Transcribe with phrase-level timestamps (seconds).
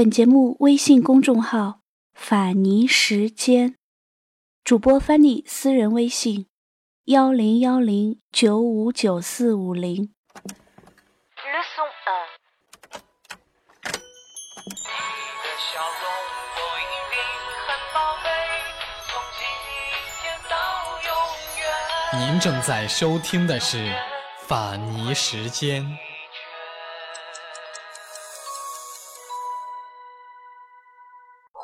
[0.00, 1.80] 本节目微信公众号
[2.16, 3.76] “法尼时间”，
[4.64, 6.46] 主播 Fanny 私人微信：
[7.04, 10.14] 幺零幺零九五九四五零。
[22.14, 23.76] 您正在收听的是
[24.48, 25.84] 《法尼时间》。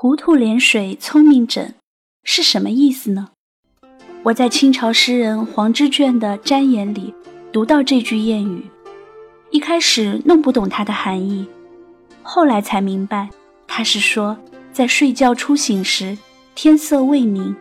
[0.07, 1.75] 糊涂脸水，聪明枕，
[2.23, 3.31] 是什么意思呢？
[4.23, 7.13] 我在清朝诗人黄之隽的《瞻言》里
[7.53, 8.65] 读到这句谚语，
[9.51, 11.45] 一开始弄不懂它的含义，
[12.23, 13.29] 后来才明白，
[13.67, 14.39] 他是说
[14.71, 16.17] 在睡觉初醒时，
[16.55, 17.57] 天色未明，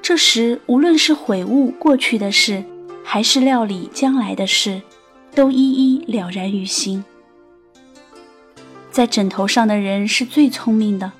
[0.00, 2.64] 这时无论是悔悟过去的事，
[3.04, 4.80] 还是料理将来的事，
[5.34, 7.04] 都一一了然于心。
[8.90, 11.12] 在枕头上的人是最聪明的。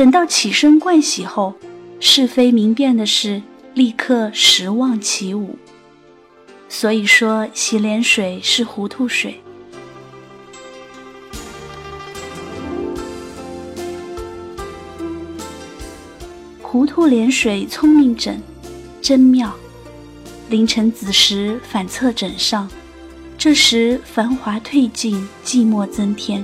[0.00, 1.52] 等到起身盥洗后，
[2.00, 3.42] 是非明辨的事，
[3.74, 5.58] 立刻十忘其五。
[6.70, 9.42] 所以说，洗脸水是糊涂水。
[16.62, 18.42] 糊涂脸水，聪明枕，
[19.02, 19.54] 真妙。
[20.48, 22.66] 凌晨子时反侧枕上，
[23.36, 26.42] 这时繁华褪尽，寂寞增添。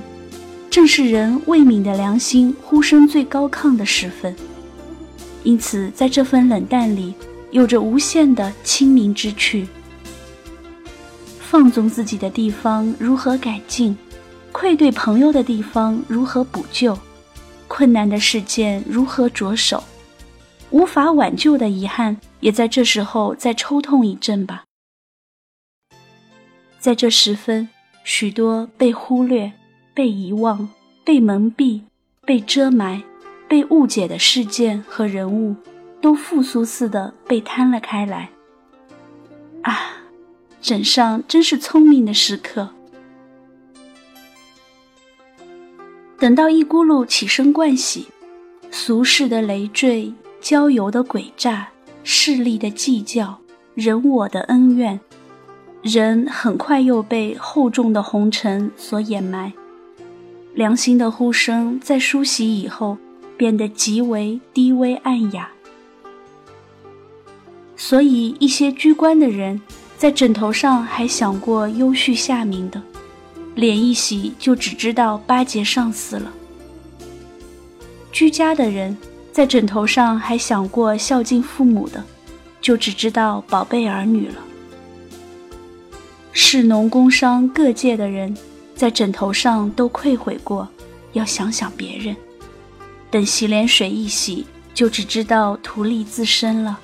[0.77, 4.35] 正是人未泯的良心呼声最高亢的时分，
[5.43, 7.15] 因此在这份冷淡里，
[7.49, 9.67] 有着无限的清明之趣。
[11.39, 13.97] 放纵自己的地方如何改进？
[14.51, 16.95] 愧对朋友的地方如何补救？
[17.67, 19.83] 困难的事件如何着手？
[20.69, 24.65] 无法挽救的遗憾，也在这时候再抽痛一阵吧。
[26.79, 27.67] 在这时分，
[28.03, 29.51] 许多被忽略。
[29.97, 30.69] 被遗忘、
[31.03, 31.81] 被蒙蔽、
[32.23, 33.01] 被遮埋、
[33.47, 35.55] 被误解的事件和人物，
[35.99, 38.29] 都复苏似的被摊了开来。
[39.63, 40.03] 啊，
[40.61, 42.69] 枕上真是聪明的时刻。
[46.19, 48.05] 等到一咕噜起身盥洗，
[48.69, 51.69] 俗世的累赘、交游的诡诈、
[52.03, 53.39] 势力的计较、
[53.73, 54.99] 人我的恩怨，
[55.81, 59.51] 人很快又被厚重的红尘所掩埋。
[60.57, 62.97] 良心的呼声在梳洗以后
[63.37, 65.47] 变得极为低微暗哑，
[67.75, 69.61] 所以一些居官的人
[69.99, 72.81] 在枕头上还想过优恤下民的，
[73.53, 76.31] 脸一洗就只知道巴结上司了；
[78.11, 78.97] 居家的人
[79.31, 82.03] 在枕头上还想过孝敬父母的，
[82.59, 84.41] 就只知道宝贝儿女了；
[86.31, 88.35] 士农工商各界的人。
[88.77, 90.67] 在枕头上都愧悔过，
[91.13, 92.15] 要想想别人。
[93.09, 96.79] 等洗脸水一洗，就只知道图利自身了。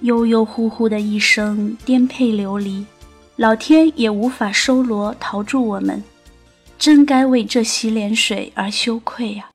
[0.00, 2.84] 悠悠忽忽的一生，颠沛流离，
[3.36, 6.04] 老天也无法收罗逃住我们，
[6.78, 9.48] 真该为这洗脸水而羞愧呀！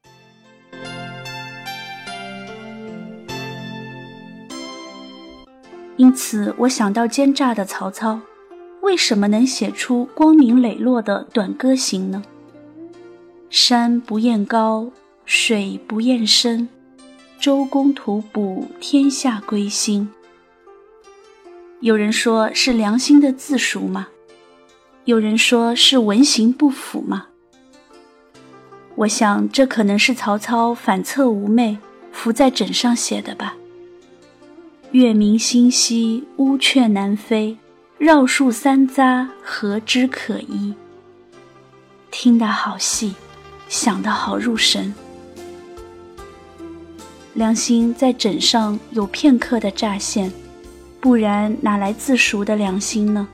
[5.97, 8.19] 因此，我想到奸诈的曹操。
[8.81, 12.23] 为什么能写出光明磊落的短歌行呢？
[13.49, 14.91] 山不厌高，
[15.25, 16.69] 水不厌深，
[17.39, 20.09] 周公吐哺，天下归心。
[21.81, 24.07] 有人说是良心的自赎吗？
[25.05, 27.27] 有人说是文行不符吗？
[28.95, 31.77] 我想这可能是曹操反侧无寐，
[32.11, 33.55] 伏在枕上写的吧。
[34.91, 37.57] 月明星稀，乌鹊南飞。
[37.99, 40.73] 绕树三匝，何枝可依？
[42.09, 43.13] 听得好细，
[43.67, 44.95] 想得好入神。
[47.33, 50.31] 良心在枕上有片刻的乍现，
[51.01, 53.27] 不然哪来自熟的良心呢？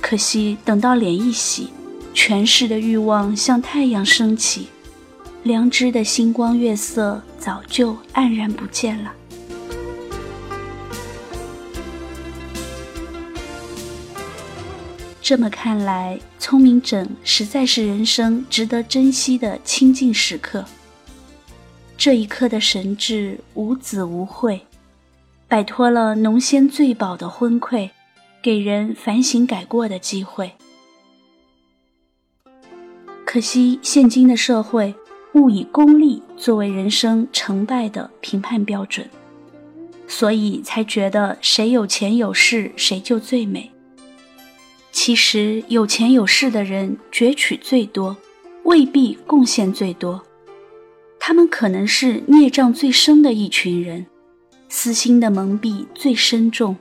[0.00, 1.70] 可惜等到脸一洗，
[2.14, 4.68] 权势的欲望像太阳升起，
[5.42, 9.12] 良知的星光月色早就黯然不见了。
[15.28, 20.64] 这么看来，聪明枕实在是人生值得珍惜的清净时刻。
[21.98, 24.60] 这一刻的神智无子无悔，
[25.48, 27.90] 摆脱了浓仙醉饱的昏聩，
[28.40, 30.52] 给人反省改过的机会。
[33.24, 34.94] 可惜现今的社会
[35.32, 39.10] 误以功利作为人生成败的评判标准，
[40.06, 43.72] 所以才觉得谁有钱有势谁就最美。
[44.96, 48.16] 其实有钱有势的人攫取最多，
[48.62, 50.22] 未必贡献最多。
[51.20, 54.06] 他们可能是孽障最深的一群人，
[54.70, 56.74] 私心的蒙蔽最深重，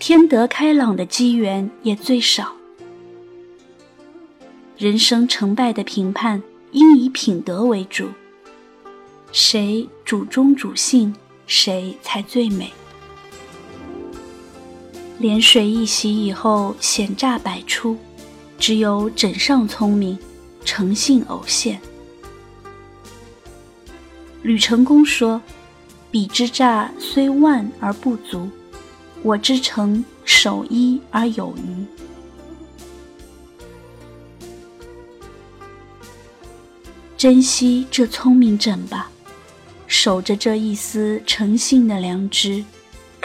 [0.00, 2.56] 天德开朗的机缘也最少。
[4.76, 6.42] 人生成败的评判
[6.72, 8.08] 应以品德为主，
[9.30, 11.14] 谁主忠主信，
[11.46, 12.72] 谁才最美。
[15.20, 17.96] 涟水一洗以后，险诈百出，
[18.58, 20.18] 只有枕上聪明，
[20.64, 21.80] 诚信偶现。
[24.42, 25.40] 吕成功说
[26.10, 28.50] ：“彼之诈虽万而不足，
[29.22, 31.86] 我之诚守一而有余。”
[37.16, 39.10] 珍惜这聪明枕吧，
[39.86, 42.62] 守着这一丝诚信的良知。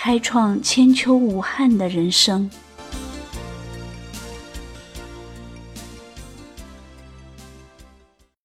[0.02, 2.50] 开创千秋无憾的人生。